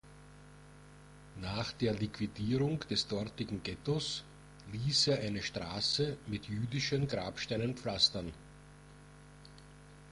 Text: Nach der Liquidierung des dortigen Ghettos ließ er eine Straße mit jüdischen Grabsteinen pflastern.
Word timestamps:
Nach 1.41 1.73
der 1.73 1.93
Liquidierung 1.93 2.79
des 2.89 3.07
dortigen 3.07 3.61
Ghettos 3.61 4.23
ließ 4.71 5.09
er 5.09 5.19
eine 5.19 5.43
Straße 5.43 6.17
mit 6.25 6.47
jüdischen 6.47 7.07
Grabsteinen 7.07 7.75
pflastern. 7.77 8.33